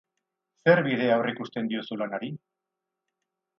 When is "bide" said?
0.87-1.09